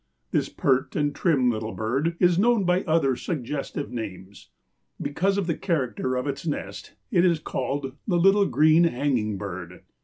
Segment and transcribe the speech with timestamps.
[0.31, 4.49] This pert and trim little bird is known by other suggestive names.
[4.99, 9.83] Because of the character of its nest it is called the "little green hanging bird."